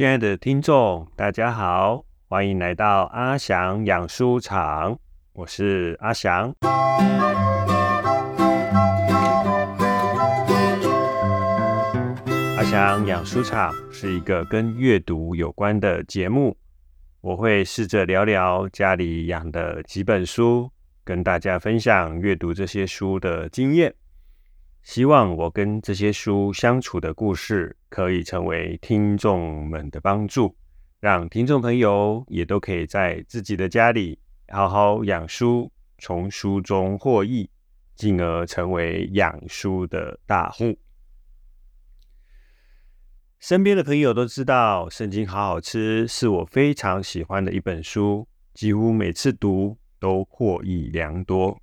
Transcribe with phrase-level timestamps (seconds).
[0.00, 4.98] 亲爱的听众，大家好，欢迎来到阿翔养书场，
[5.34, 6.54] 我是阿翔。
[12.56, 16.56] 阿翔养书场是一个跟阅读有关的节目，
[17.20, 20.70] 我会试着聊聊家里养的几本书，
[21.04, 23.94] 跟大家分享阅读这些书的经验。
[24.82, 30.56] 希望我跟这些书相处的故事，可以成为听众们的帮助，
[30.98, 34.18] 让听众朋友也都可以在自己的家里
[34.48, 37.48] 好好养书，从书中获益，
[37.94, 40.76] 进而成为养书的大户。
[43.38, 51.60] 身边的朋友都知道，《圣经好好吃》是我非常喜欢的一本书，几乎每次读都获益良多。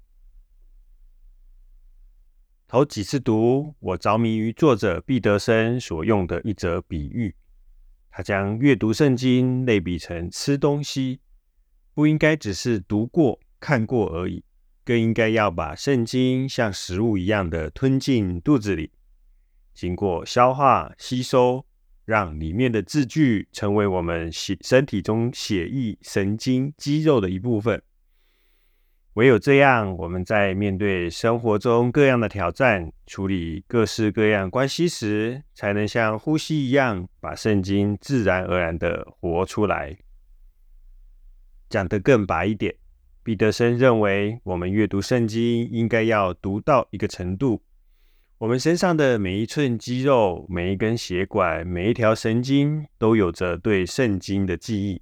[2.70, 7.34] 头几次读，我着迷于作者毕德生所用的一则比喻。
[8.12, 11.22] 他将阅读圣经类比成吃东西，
[11.94, 14.44] 不应该只是读过、看过而已，
[14.84, 18.92] 更应该要把圣经像食物一样的吞进肚子里，
[19.74, 21.66] 经过消化吸收，
[22.04, 27.82] 让里面的字句成为我们血身体中血液、神经、肌肉的一部分。
[29.18, 39.98] 唯有这样，我们在面对生活中各样的挑战、处理各式各样关系时，才能像呼吸一样，把圣经自然而然的活出来。
[41.68, 42.76] 讲得更白一点，
[43.24, 47.64] 彼得森认为，我们阅读圣经应该要读到一个程度，
[48.38, 55.02] 我们身上的每一寸肌肉、每一根血管、每一条神经，都有着对圣经的记忆，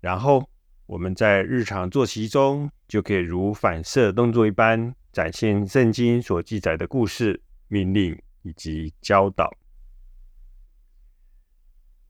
[0.00, 0.48] 然后。
[0.86, 9.56] 我们在日常作息中，就可以如反射动作一般，展现圣经所记载的故事、命令以及教导。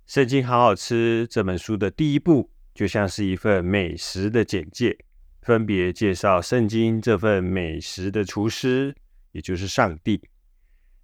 [0.15, 4.99] 《圣经好好吃》这本书的第一步，就像是一份美食的简介，
[5.43, 8.95] 分别介绍圣经这份美食的厨师，
[9.31, 10.21] 也就是上帝。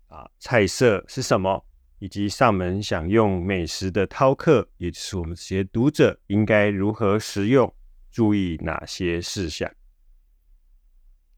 [0.09, 1.65] 啊，菜色是什么？
[1.99, 7.75] 以及上门享用美食的饕客，也就是我们这些读者，应该如何食用，
[8.11, 9.71] 注意哪些事项。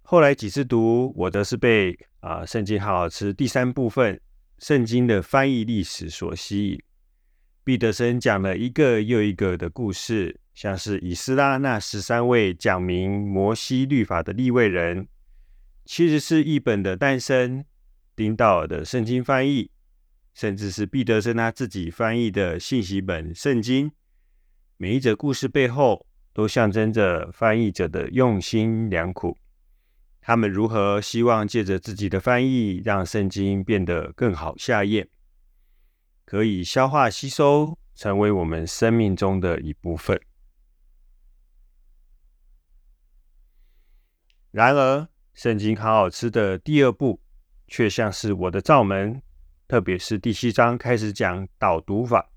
[0.03, 4.21] 后来几次读，我则是被啊《圣经好好吃》第三部分
[4.59, 6.82] 圣经的翻译历史所吸引。
[7.62, 15.06] 毕德森讲了一个又一个的故事，像是以斯拉那十三位讲明摩西律法的立位人，
[15.84, 17.65] 其实是译本的诞生，
[18.16, 19.71] 丁道尔的圣经翻译。
[20.41, 23.93] 甚至是毕德生他自己翻译的信息本圣经，
[24.78, 29.37] 每一则故事背后都象征着翻译者的用心良苦。
[30.23, 35.06] 他们如何希望借着自己的翻译，让圣经变得更好下咽，
[36.25, 40.19] 可以消化吸收，成为我们生命中的一部分。
[44.53, 47.21] 然而，圣经好好吃的第二步，
[47.67, 49.21] 却像是我的罩门。
[49.71, 52.29] 特别是第七章开始讲导读法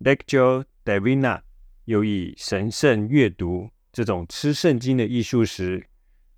[0.00, 1.40] （Lectio Divina），
[1.86, 5.88] 又以神圣阅读这种吃圣经的艺术时，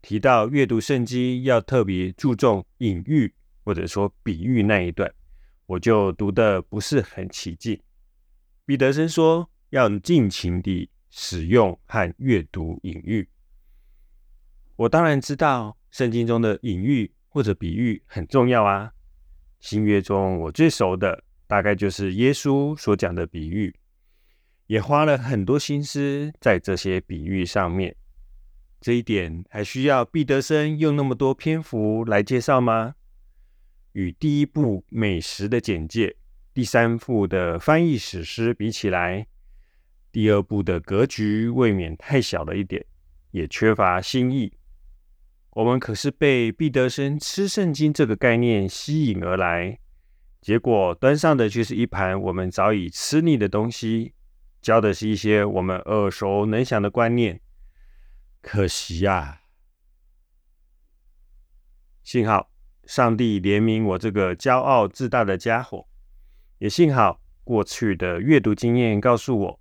[0.00, 3.34] 提到阅读圣经要特别注重隐喻
[3.64, 5.12] 或者说比喻那一段，
[5.66, 7.76] 我就读的不是很起劲。
[8.64, 13.28] 彼得森说要尽情地使用和阅读隐喻，
[14.76, 18.92] 我当然知道圣经中的隐喻或者比喻很重要啊。
[19.60, 23.74] 新约中，我最熟的大概就是耶稣所讲的比喻，
[24.66, 27.94] 也花了很多心思在这些比喻上面。
[28.80, 32.94] 这一点还需要毕德生用那么多篇幅来介绍吗？
[33.92, 36.14] 与第一部美食的简介、
[36.54, 39.26] 第三部的翻译史诗比起来，
[40.12, 42.84] 第二部的格局未免太小了一点，
[43.32, 44.52] 也缺乏新意。
[45.58, 49.80] 我们可是被毕德生吃圣经这个概念吸引而来，
[50.40, 54.14] 结果端上的却是一盘我们早已吃腻的东西，
[54.60, 57.40] 教的是一些我们耳熟能详的观念。
[58.40, 59.40] 可惜呀，
[62.04, 62.52] 幸好
[62.84, 65.88] 上帝怜悯我这个骄傲自大的家伙，
[66.58, 69.60] 也幸好过去的阅读经验告诉我。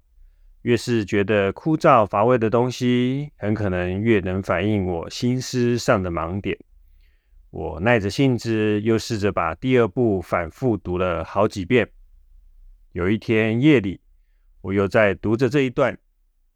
[0.64, 6.58] 越是觉得枯燥乏味的东西，很可能越能反映我心思上的盲点。
[7.50, 11.90] 我耐着性子，又试着把第二部反复读了好几遍。
[12.92, 14.02] 有一天夜里，
[14.62, 15.98] 我又在读着这一段，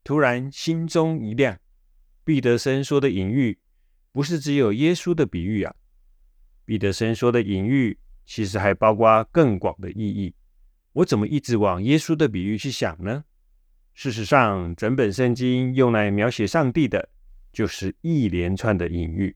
[0.04, 1.58] 突然心中一亮。
[2.24, 3.58] 毕德森说的隐喻，
[4.12, 5.74] 不是只有耶稣的比喻啊。
[6.66, 10.34] 毕德森说的隐喻，其实还包括更广的意义，
[10.94, 13.24] 我怎么一直往耶稣的比喻去想呢？
[13.94, 17.10] 事实上，整本圣经用来描写上帝的，
[17.52, 19.36] 就是一连串的隐喻：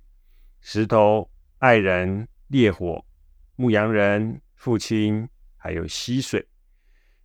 [0.62, 1.30] 石头、
[1.60, 3.06] 爱人、烈火、
[3.57, 6.48] 牧羊人、父亲，还有溪水，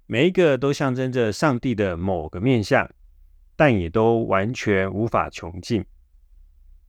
[0.07, 2.91] 每一个都象征着上帝的某个面相，
[3.57, 5.85] 但也都完全无法穷尽。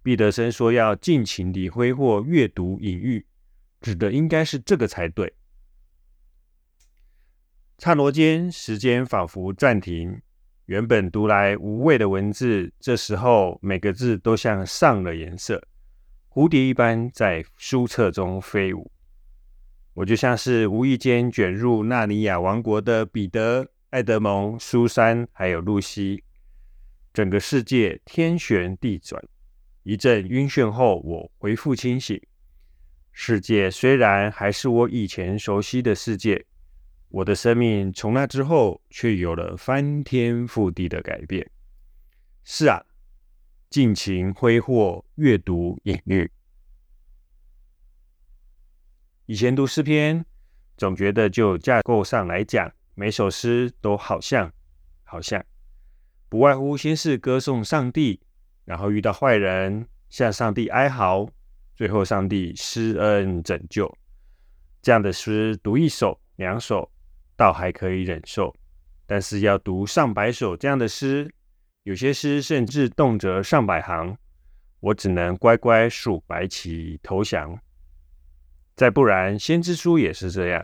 [0.04, 3.26] 毕德生说要尽情地挥霍阅读隐喻，
[3.80, 5.34] 指的应该是这个才对。
[7.78, 10.22] 刹那间，时间仿佛暂停。
[10.72, 15.62] 原本读来无味的文字，这时候每个字都像上了颜色，
[16.30, 18.90] 蝴蝶一般在书册中飞舞。
[19.94, 26.24] 我就像是无意间卷入纳尼亚王国的彼得、爱德蒙、苏珊，还有露西。
[27.14, 29.22] 整个世界天旋地转，
[29.84, 32.18] 一阵晕眩后，我恢复清醒。
[33.12, 36.46] 世界虽然还是我以前熟悉的世界。
[37.12, 41.52] 我的生命从那之后却有了翻天覆地的改变。
[42.46, 42.82] 是啊，
[43.70, 46.32] 尽情挥霍阅读隐喻。
[49.26, 50.26] 以前读诗篇，
[50.78, 54.50] 总觉得就架构上来讲，每首诗都好像，
[55.04, 55.46] 好像，
[56.30, 58.22] 不外乎先是歌颂上帝，
[58.64, 61.30] 然后遇到坏人，向上帝哀嚎，
[61.76, 63.94] 最后上帝施恩拯救。
[64.82, 66.90] 这样的诗读一首、两首。
[67.42, 68.56] 倒还可以忍受，
[69.08, 71.28] 但是要读上百首这样的诗，
[71.82, 74.16] 有些诗甚至动辄上百行，
[74.80, 77.60] 我只能乖乖数白旗投降。
[78.76, 80.64] 再不然，先知书也是这样。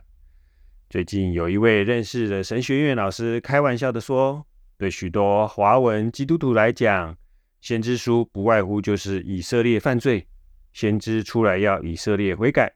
[0.88, 4.46] 最近有一位认识的神学院老师开玩笑的说，
[4.78, 7.18] 对许多华文基督徒来讲，
[7.60, 10.28] 先知书不外乎就是以色列犯罪，
[10.74, 12.72] 先知出来要以色列悔改，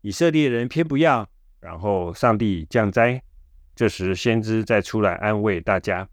[0.00, 1.28] 以色列人偏不要，
[1.60, 3.22] 然后上帝降灾。
[3.76, 6.08] 这时，先知再出来安慰大家：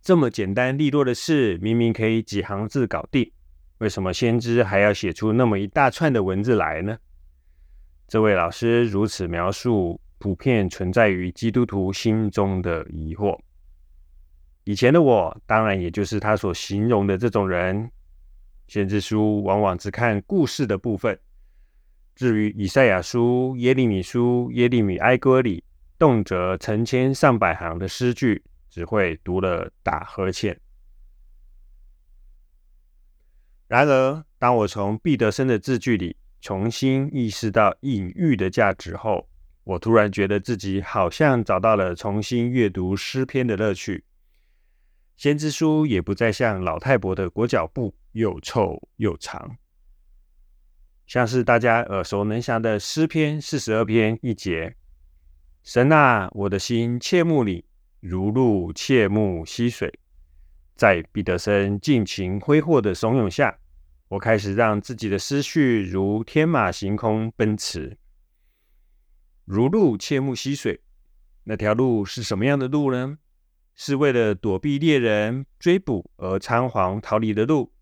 [0.00, 3.32] 这么简单利落的事，明明可以几行字搞定，
[3.78, 6.96] 为什么先知还要写出那么一大串的文字来呢？
[8.06, 13.36] 这位老师如此描述，普遍存在于基督徒心中的疑惑。
[14.62, 17.90] 以前的我，当然也就是他所形容的这种人。
[18.68, 21.18] 先知书往往只看故事的部分，
[22.14, 25.64] 至于以赛亚书、耶利米书、耶利米哀歌里。
[26.02, 30.60] 动辄成千上百行的诗句，只会读了打呵欠。
[33.68, 39.28] 然而，当我从毕德生的字句里重新意识到隐喻的价值后，
[39.62, 44.02] 我突然觉得自己好像找到了重新阅读诗篇的乐趣。
[45.16, 49.56] 先知书也不再像老太婆的裹脚布，又臭又长，
[51.06, 54.74] 像是大家耳熟能详的诗篇四十二篇一节。
[55.64, 57.64] 神啊，我的心切慕你，
[58.00, 59.96] 如鹿切慕溪水。
[60.74, 63.56] 在彼得森尽情挥霍的怂恿下，
[64.08, 67.96] 我开始让自己的思绪如天马行空奔驰。
[69.44, 70.80] 如鹿切慕溪水，
[71.44, 73.18] 那条路是什么样的路呢？
[73.76, 77.72] 是为了躲避猎人追捕而仓皇逃离的路？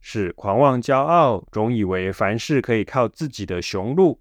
[0.00, 4.20] 是狂妄骄傲，总以为凡事可以靠自己的雄鹿？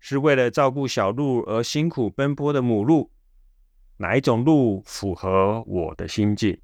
[0.00, 3.12] 是为了照顾小鹿而辛苦奔波的母鹿，
[3.98, 6.60] 哪一种鹿符合我的心境？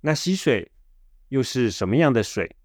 [0.00, 0.70] 那溪水
[1.28, 2.56] 又是什么样的水？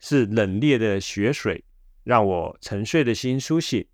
[0.00, 1.64] 是冷冽的雪水，
[2.02, 3.84] 让我沉睡的心苏醒；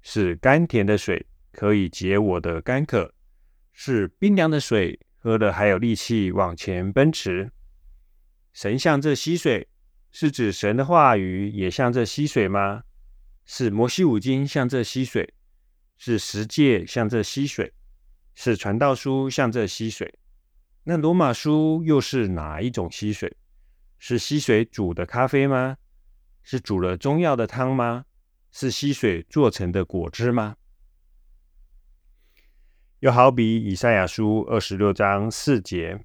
[0.00, 3.12] 是甘甜的水，可以解我的干渴；
[3.72, 7.52] 是冰凉的水，喝了还有力气往前奔驰。
[8.52, 9.68] 神像这溪水，
[10.10, 12.82] 是指神的话语也像这溪水吗？
[13.44, 15.34] 是摩西五经像这溪水，
[15.96, 17.72] 是十诫像这溪水，
[18.34, 20.18] 是传道书像这溪水。
[20.84, 23.36] 那罗马书又是哪一种溪水？
[23.98, 25.76] 是溪水煮的咖啡吗？
[26.42, 28.06] 是煮了中药的汤吗？
[28.50, 30.56] 是溪水做成的果汁吗？
[33.00, 36.04] 又好比以赛亚书二十六章四节：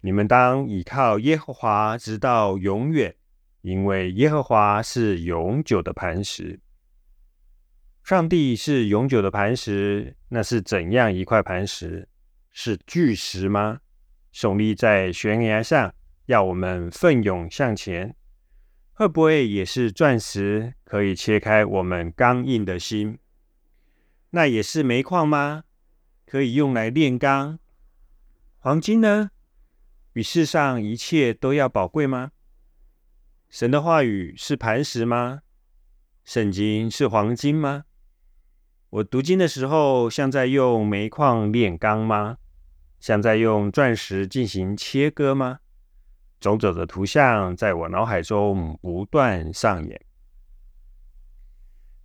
[0.00, 3.14] 你们当倚靠耶和华，直到永远，
[3.60, 6.60] 因为耶和华是永久的磐石。
[8.04, 12.08] 上帝是永久的磐石，那是怎样一块磐石？
[12.50, 13.80] 是巨石吗？
[14.34, 15.94] 耸立在悬崖上，
[16.26, 18.16] 要我们奋勇向前？
[18.92, 23.18] 会不会也是钻石，可以切开我们刚硬的心？
[24.30, 25.62] 那也是煤矿吗？
[26.26, 27.60] 可以用来炼钢？
[28.58, 29.30] 黄金呢？
[30.12, 32.32] 比世上一切都要宝贵吗？
[33.48, 35.42] 神的话语是磐石吗？
[36.24, 37.84] 圣经是黄金吗？
[38.92, 42.36] 我读经的时候，像在用煤矿炼钢吗？
[43.00, 45.60] 像在用钻石进行切割吗？
[46.38, 49.98] 种种的图像在我脑海中不断上演。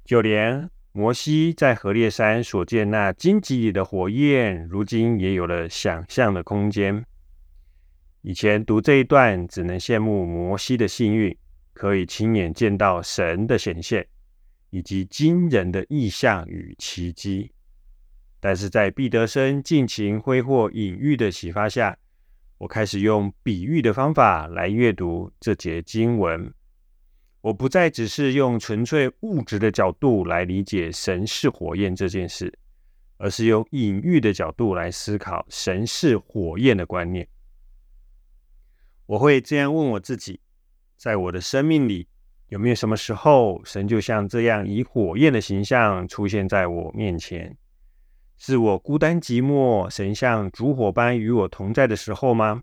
[0.05, 7.05] 就连摩西在河烈山所见那荆棘里的火焰，如今也有了想象的空间。
[8.21, 11.37] 以前读这一段，只能羡慕摩西的幸运，
[11.73, 14.07] 可以亲眼见到神的显现，
[14.77, 17.51] 以及惊人的意象与奇迹。
[18.39, 21.97] 但是在毕德生尽情挥霍隐喻的启发下，
[22.59, 26.53] 我开始用比喻的方法来阅读这节经文。
[27.41, 32.53] 我不再只是用纯粹物质的角度来理解神是火焰这件事，
[33.17, 37.27] 而是用隐喻的角度来思考神是火焰的观念。
[39.07, 40.39] 我会这样问我自己：
[40.97, 42.07] 在我的生命里，
[42.49, 47.57] 有没有什么时候，神就像这样以火焰的形象出现在我面前？
[48.37, 52.61] 是我孤单寂寞，神像烛火般与我同在的时候吗？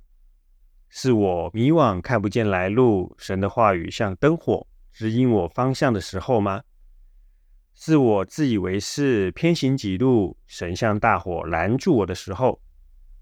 [0.89, 6.63] 是我迷惘看不见来路，神的话语像灯火指引我方向的时候吗？
[7.75, 12.61] 是我自以为是偏行己路，神像大火拦住我的时候？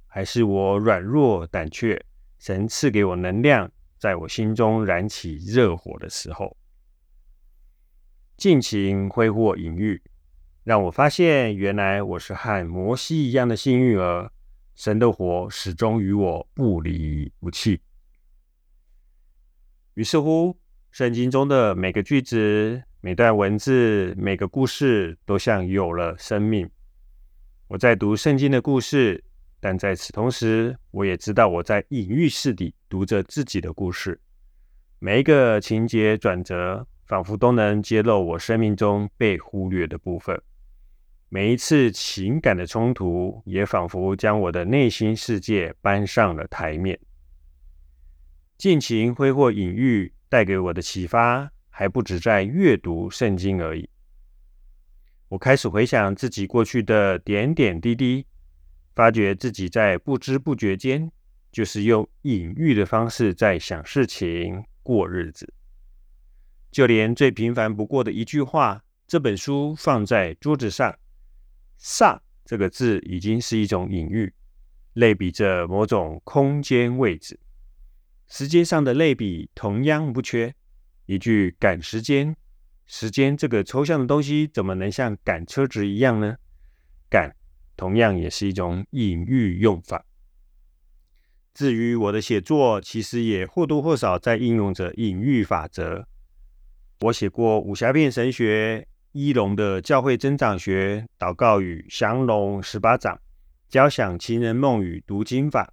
[0.06, 2.04] 还是我软弱胆怯，
[2.38, 6.56] 神赐给我能量，在我心中燃起热火的时候？
[8.36, 10.02] 尽情挥霍隐喻。
[10.64, 14.32] 让我发现，原来我是和摩西一样的幸运儿。
[14.74, 17.80] 神的火始终与我不离不弃。
[19.94, 20.58] 于是乎，
[20.90, 26.68] 圣经中的每个句子、每段文字、每个故事，都像有了生命。
[27.68, 29.22] 我在读圣经的故事，
[29.60, 34.20] 但在此同时，我也知道我在隐喻室里读着自己的故事。
[34.98, 40.38] 每一个情节转折，仿佛都能揭露我生命中被忽略的部分。
[41.30, 47.00] 每一次情感的冲突，也仿佛将我的内心世界搬上了台面。
[48.58, 53.88] 尽情挥霍隐喻带给我的启发，还不止在阅读圣经而已。
[55.28, 58.26] 我开始回想自己过去的点点滴滴，
[58.94, 61.10] 发觉自己在不知不觉间，
[61.52, 65.52] 就是用隐喻的方式在想事情、过日子。
[66.70, 70.98] 就连最平凡不过的一句话，这本书放在桌子上。
[71.78, 74.32] 煞这个字已经是一种隐喻，
[74.94, 77.38] 类比着某种空间位置。
[78.28, 80.54] 时间上的类比同样不缺。
[81.04, 82.34] 一句赶时间，
[82.86, 86.36] 时间这个抽象的东西怎么能像赶车子一样呢？
[87.10, 87.36] 赶
[87.76, 90.06] 同样也是一种隐喻用法。
[91.54, 96.06] 至于我的写作，其实也或多或少在应用着隐喻法则。
[97.00, 98.86] 我写过武侠片神学。
[99.14, 103.20] 一龙的教会增长学、祷告与降龙十八掌、
[103.68, 105.70] 交响情人梦与读经法，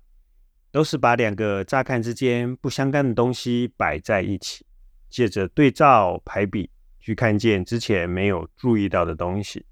[0.73, 4.65] 都是把两个乍看之间不相干的东西摆在一起，
[5.09, 6.69] 借着对照排比，
[6.99, 9.65] 去看见之前没有注意到的东西。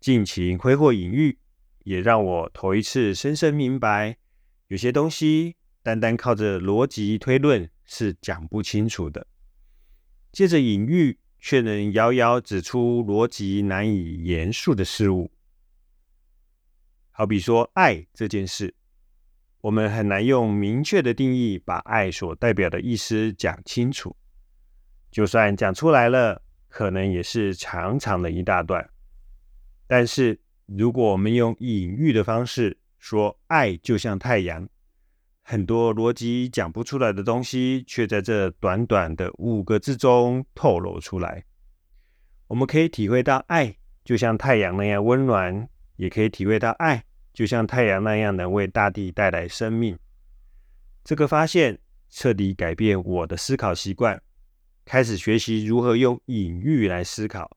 [0.00, 1.38] 尽情挥霍隐喻，
[1.84, 4.16] 也让我头一次深深明白，
[4.72, 9.26] 有些东西单单靠着逻辑推论是讲不清楚的。
[10.32, 11.18] 借着隐喻。
[11.44, 15.32] 却能遥遥指出逻辑难以言述的事物，
[17.10, 18.72] 好比说爱这件事，
[19.60, 24.14] 我们很难用明确的定义把爱所代表的意思讲清楚。
[25.10, 28.88] 就算讲出来了，可能也是长长的一大段。
[29.88, 34.68] 但是，如果我们用隐喻的方式说，爱就像太阳。
[35.42, 41.44] 很多逻辑讲不出来的东西，却在这短短的五个字中透露出来。
[42.46, 47.02] 我们可以体会到爱就像太阳那样温暖，也可以体会到爱
[47.34, 49.98] 就像太阳那样能为大地带来生命。
[51.02, 54.22] 这个发现彻底改变我的思考习惯，
[54.84, 57.56] 开始学习如何用隐喻来思考，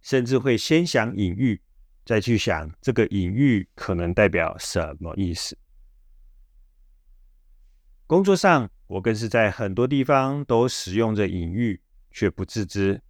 [0.00, 1.60] 甚至会先想隐喻，
[2.06, 5.58] 再去想这个隐喻可能代表什么意思。
[8.06, 11.80] 工作上，我更是在很多地方都使用着隐喻，
[12.12, 13.02] 却不自知。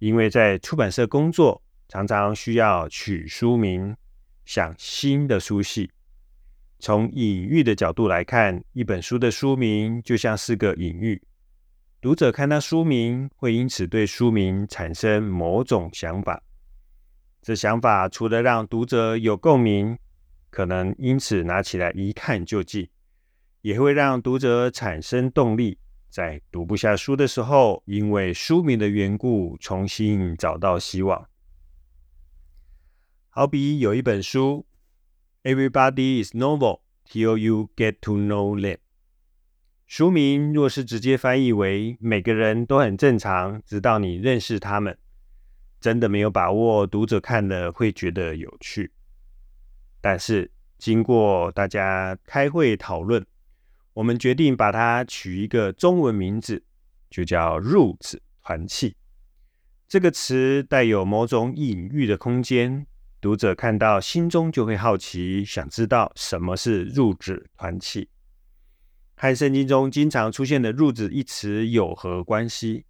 [0.00, 3.96] 因为在出版社工作，常常需要取书名、
[4.44, 5.92] 想新的书系。
[6.80, 11.22] 从隐喻的角度来看，一本书的书名就像是个隐喻。
[12.00, 16.42] 读者看到书名，会因此对书名产生某种想法。
[17.48, 19.96] 这想法除了让读者有共鸣，
[20.50, 22.90] 可能因此拿起来一看就记。
[23.62, 25.78] 也会让读者产生动力，
[26.10, 31.26] 在读不下书的时候，因为书名的缘故，重新找到希望。
[33.30, 34.66] 好比有一本书
[35.42, 38.76] ，Everybody is novel till you get to know them。
[39.86, 44.98] 书名若是直接翻译为“每个人都很正常，直到你认识他们”，
[45.80, 48.90] 真的没有把握读者看了会觉得有趣。
[50.00, 53.24] 但是经过大家开会讨论，
[53.94, 56.62] 我们决定把它取一个中文名字，
[57.10, 58.96] 就叫“入子团契”。
[59.88, 62.86] 这个词带有某种隐喻的空间。
[63.20, 68.08] 读者看到，心中就会好奇，想知道什么是入子团契，
[69.16, 72.84] 和圣经中经常出现的“入子”一词有何关系？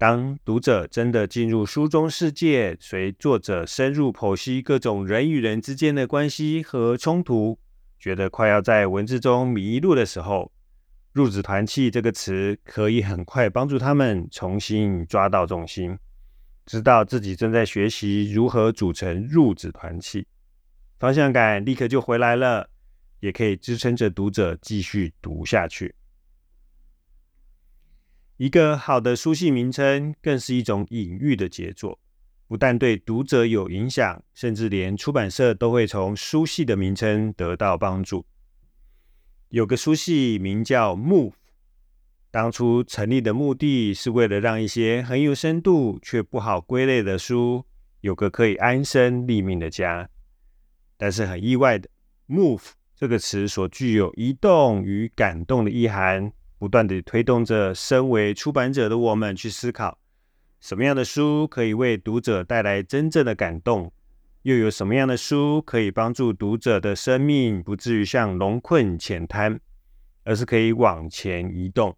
[0.00, 7.58] 当读者真的进入书中世界，随作者深入剖析各种人与人之间的关系和冲突，
[7.98, 10.50] 觉得快要在文字中迷路的时候
[11.12, 15.98] ，“入子团契”这个词可以很快帮助他们重新抓到重心。
[16.64, 20.26] 知道自己正在学习如何组成入子团契，
[20.98, 22.70] 方向感立刻就回来了，
[23.20, 25.94] 也可以支撑着读者继续读下去。
[28.40, 32.00] 一个好的书系名称更是一种隐喻的杰作，
[32.48, 38.24] 不但对读者有影响，甚至连出版社都会从书系的名称得到帮助。
[39.50, 41.32] 有个书系名叫《“Move”，》。
[42.30, 47.66] 当初成立的目的是为了让一些很有深度却不好归类的书
[48.00, 50.08] 有个可以安身立命的家。
[50.96, 51.90] 但是很意外的
[52.26, 59.98] ，“move” 这个词所具有移动与感动的意涵，不断地推动着身为出版者的我们去思考：
[60.60, 63.90] 什么样的书可以为读者带来真正的感动？
[64.42, 69.58] 又有什么样的书可以帮助读者的生命不至于像龙困浅滩，
[70.24, 71.96] 而是可以往前移动？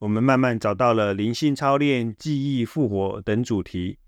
[0.00, 3.98] 我们慢慢找到了灵性操练、记忆复活等主题，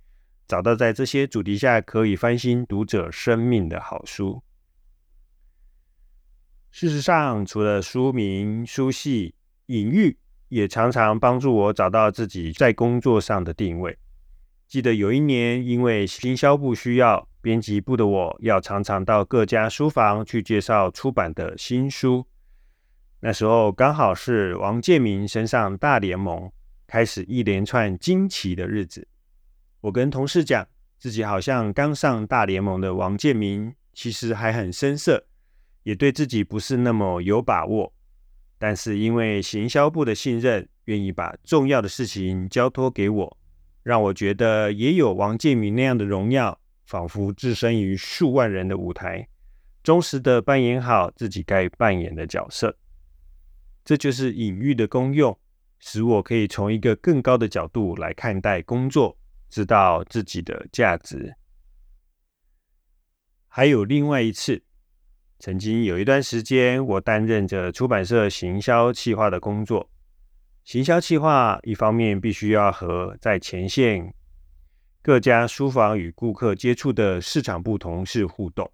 [0.47, 4.43] 找到在这些主题下可以翻新读者生命的好书。
[6.71, 9.35] 事实上，除了书名、书系、
[9.67, 10.17] 隐喻，
[10.49, 13.97] 也常常帮助我找到自己在工作上的定位。
[14.67, 22.27] 记得有一年，因为行销部需要，编辑部的我要常常到各家书房去介绍出版的新书。
[23.21, 26.51] 那时候刚好是王建民身上大联盟，
[26.87, 29.07] 开始一连串惊奇的日子。
[29.81, 30.67] 我跟同事讲，
[30.99, 35.27] 自己好像刚上大联盟的王建民，其实还很生涩，
[35.85, 37.93] 也对自己不是那么有把握。
[38.67, 43.39] 但是因为行销部的信任，愿意把重要的事情交托给我，
[43.83, 49.29] 让我觉得也有王建民那样的荣耀，仿佛置身于数万人的舞台，
[49.83, 52.75] 忠实的扮演好自己该扮演的角色。
[53.85, 55.39] 这就是隐喻的功用，
[55.79, 59.19] 使我可以从一个更高的角度来看待工作，
[59.51, 61.35] 知道自己的价值。
[63.47, 64.63] 还有另外一次，
[65.39, 69.91] 曾经有一段时间，我担任着出版社行销企划的工作。
[70.65, 74.15] 行销企划一方面必须要和在前线
[75.03, 78.73] 各家书房与顾客接触的市场部同事互动，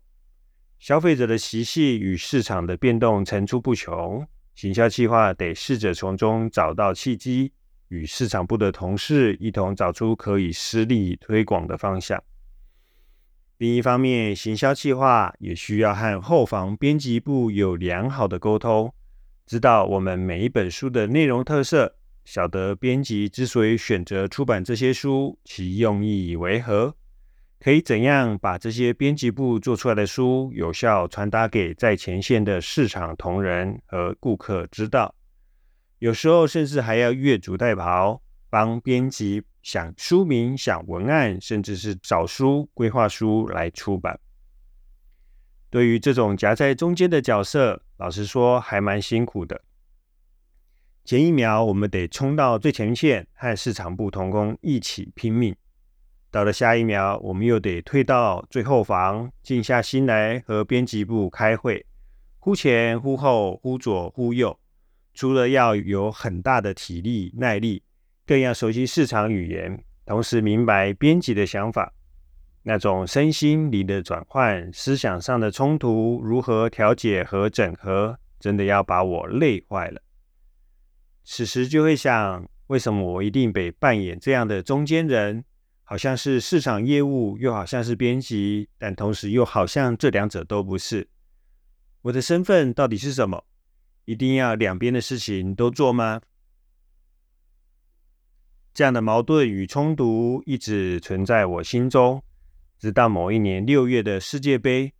[0.78, 4.24] 消费者的习性与市场的变动层出不穷。
[4.54, 7.52] 行销计划得试着从中找到契机，
[7.88, 12.22] 与市场部的同事一同找出可以施力推广的方向。
[13.60, 18.90] 另一方面，行销计划也需要和后方编辑部有良好的沟通，
[19.46, 21.94] 知道我们每一本书的内容特色，
[22.24, 26.94] 晓得编辑之所以选择出版这些书，其用意为何。
[27.58, 35.14] 可以怎样把这些编辑部做出来的书有效传达给在前线的市场同仁和顾客知道？
[35.98, 44.18] 有时候甚至还要越俎代庖，帮编辑想书名、想文案，甚至是找书、规划书来出版。
[45.68, 49.62] 对于这种夹在中间的角色，老实说还蛮辛苦的。
[51.04, 55.54] 前一秒我们得冲到最前线，和市场部同工一起拼命。
[56.30, 61.84] 到了下一秒，我们又得退到最后房，静下心来和编辑部开会，
[62.38, 64.58] 忽前忽后，忽左忽右。
[65.12, 67.82] 除了要有很大的体力耐力，
[68.30, 71.92] 更要熟悉市场语言，同时明白编辑的想法。
[72.62, 80.00] 那种身心灵的转换、思想上的冲突，如何调解和整合，真的要把我累坏了。
[81.24, 85.44] 此时就会想，为什么我一定得扮演这样的中间人？
[85.82, 91.08] 好像是市场业务，又好像是编辑，但同时又好像这两者都不是。
[92.02, 93.44] 我的身份到底是什么？
[94.04, 96.20] 一定要两边的事情都做吗？
[98.72, 102.22] 这样的矛盾与冲突一直存在我心中。
[102.78, 104.94] 直到某一年六月的世界杯，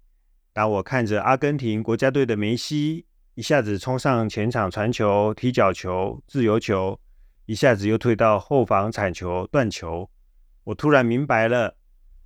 [0.53, 7.01] 当我看着阿根廷国家队的梅西一下子冲上前场传球、踢角球、自由球，
[7.47, 10.11] 一下子又退到后防铲球、断球，
[10.65, 11.75] 我突然明白了，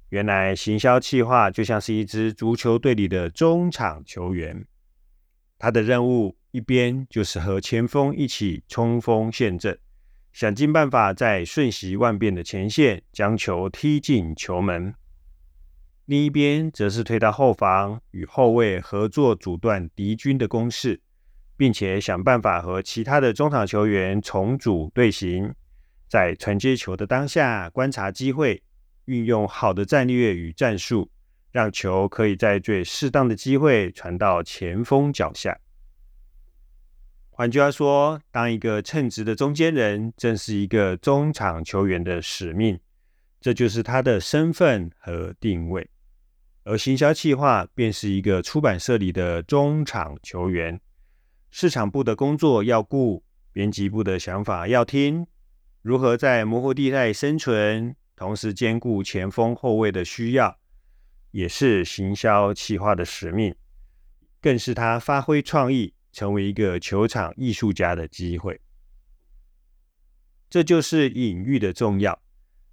[0.09, 4.66] 原来行销企划就像是一支足球队里的中场球员，
[5.57, 9.78] 他的任务一边就是和前锋一起冲锋陷阵。
[10.35, 14.92] 想尽办法在瞬息万变的前线将球踢进球门，
[16.07, 21.01] 另一边则是推到后防，与后卫合作阻断敌军的攻势，
[21.57, 25.55] 并且想办法和其他的中场球员重组队形，
[26.09, 28.61] 在传接球的当下观察机会，
[29.05, 31.09] 运用好的战略与战术，
[31.53, 35.57] 让球可以在最适当的机会传到前锋脚下。
[37.37, 42.79] 换句话说，当一个称职的中间人，正是一个中场球员的使命，
[43.40, 45.90] 这就是他的身份和定位。
[46.62, 50.81] 而行销企划便是一个出版社里的中场球员，
[51.51, 55.27] 市场部的工作要顾，编辑部的想法要听，
[55.83, 60.57] 如何在模糊地带生存，同时兼顾前锋后卫的需要，
[61.33, 63.57] 也是行销企划的使命，
[64.40, 65.94] 更是他发挥创意。
[66.14, 68.59] 成为一个球场艺术家的机会，
[70.48, 72.22] 这就是隐喻的重要。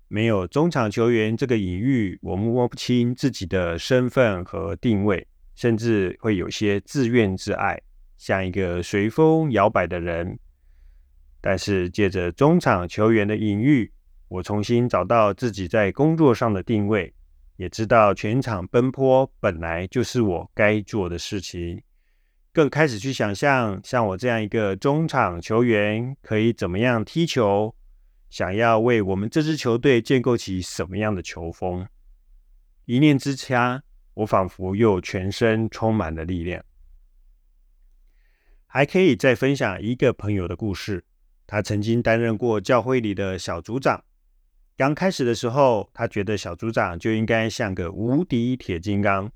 [0.08, 7.82] 没有中场球员这个隐喻，我们摸不清自己的身份和定位，甚至会有些自怨自艾，
[8.18, 10.38] 像一个随风摇摆的人。
[11.40, 13.92] 但是借着中场球员的隐喻，
[14.28, 17.12] 我重新找到自己在工作上的定位，
[17.56, 21.82] 也知道全场奔波本来就是我该做的事情。
[22.54, 27.74] 更开始去想象，像我这样一个中场球员可以怎么样踢球，
[28.30, 31.88] 想要为我们这支球队建构起什么样的球风。
[32.84, 33.84] 一念之差，
[34.16, 36.62] 我仿佛又全身充满了力量。
[38.68, 41.06] 还可以再分享一个朋友的故事，
[41.48, 44.04] 他曾经担任过教会里的小组长。
[44.76, 49.32] 刚开始的时候，他觉得小组长就应该像个无敌铁金刚，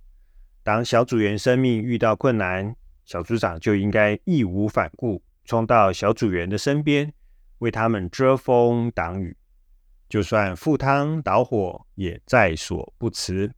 [0.64, 2.76] 当小组员生命遇到困难。
[3.06, 7.14] 小组长就应该义无反顾，冲到小组员的身边，
[7.60, 9.38] 为他们遮风挡雨，
[10.10, 13.54] 就算赴汤蹈火也在所不辞。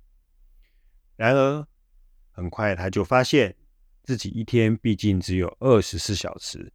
[1.15, 1.65] 然而，
[2.31, 3.55] 很快他就发现
[4.03, 6.73] 自己一天毕竟只有二十四小时，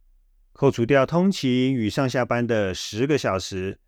[0.51, 3.79] 扣除掉通勤与上下班的十个小时，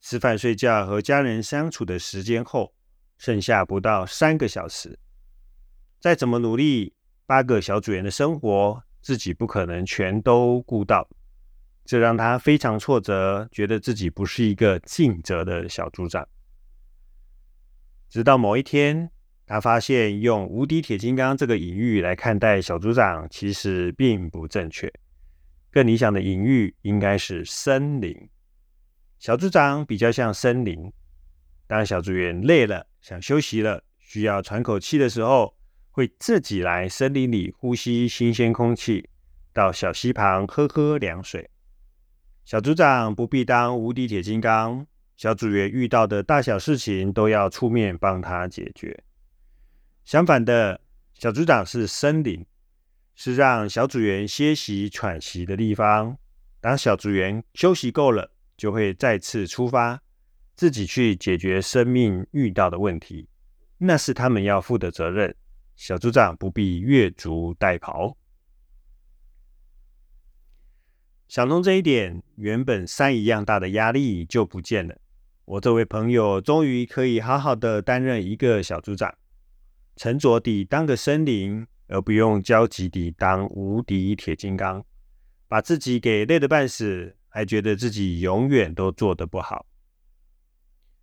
[0.00, 2.74] 吃饭、睡觉和家人相处的时间后，
[3.18, 4.98] 剩下不到三个小时。
[6.00, 6.94] 再怎么努力。
[7.30, 11.08] 八个小组员的生活，自己不可能全都顾到，
[11.84, 16.26] 这让他非常挫折，觉得自己不是一个尽责的小组长。
[18.08, 19.12] 直到某一天，
[19.46, 24.92] 他发现用“无敌铁金刚”这个隐喻来看待小组长，其实并不正确。
[25.70, 28.28] 更理想的隐喻应该是森林。
[29.20, 30.92] 小组长比较像森林，
[31.68, 35.54] 当小组员累了、想休息了、需要喘口气的时候。
[36.00, 39.10] 会自己来森林里呼吸新鲜空气，
[39.52, 41.50] 到小溪旁喝喝凉水。
[42.46, 44.86] 小组长不必当无敌铁金刚，
[45.18, 49.04] 小组员遇到的大小事情都要出面帮他解决。
[50.06, 50.80] 相反的，
[51.12, 52.46] 小组长是森林，
[53.14, 56.16] 是让小组员歇息喘息的地方。
[56.62, 60.00] 当小组员休息够了，就会再次出发，
[60.56, 63.28] 自己去解决生命遇到的问题。
[63.76, 65.36] 那是他们要负的责任。
[65.80, 68.14] 小组长不必越俎代庖。
[71.26, 74.94] 想通这一点，原本山一样大的压力就不见了。
[75.46, 79.16] 我这位朋友终于可以好好的担任一个小组长，
[79.96, 84.84] 沉着地当个森林，而不用焦急地当无敌铁金刚，
[85.48, 89.64] 把自己给累得半死，还觉得自己永远都做得不好。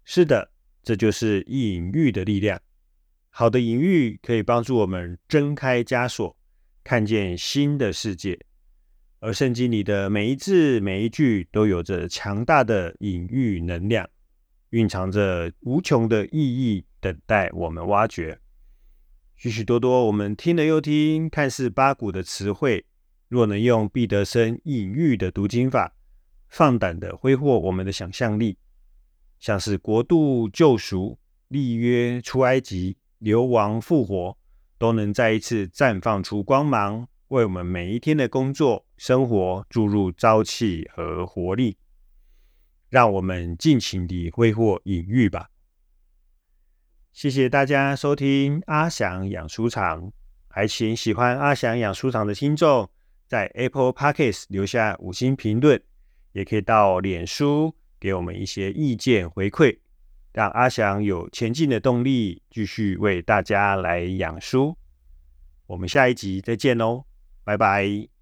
[0.04, 0.52] 是的，
[0.84, 2.62] 这就是隐喻的力量。
[3.40, 6.36] 好的隐喻可以帮助我们挣开枷锁，
[6.84, 8.40] 看见新的世界。
[9.20, 14.10] 而圣经里的每一字每一句都有着强大的隐喻能量，
[14.72, 18.40] 蕴藏着无穷的意义，等待我们挖掘。
[19.36, 22.88] 许许多多我们听了又听，看似八股的词汇，
[23.28, 25.94] 若能用毕德生隐喻的读经法，
[26.50, 28.58] 放胆的挥霍我们的想象力，
[29.38, 31.20] 像是国度救赎、
[31.50, 32.98] 立约出埃及。
[33.20, 34.38] 流亡复活，
[34.78, 41.78] 都能再一次绽放出光芒，为我们每一天的工作生活注入朝气和活力。
[42.90, 45.50] 让我们尽情地挥霍隐喻吧。
[47.12, 50.14] 谢谢大家收听阿翔养书场，
[50.48, 52.90] 还请喜欢阿翔养书场的听众
[53.26, 55.82] 在 Apple Podcast 留下五星评论，
[56.32, 59.80] 也可以到脸书给我们一些意见回馈，
[60.38, 64.78] 让阿翔有前进的动力，继续为大家来养书。
[65.66, 67.06] 我们下一集再见喽，
[67.44, 68.17] 拜拜。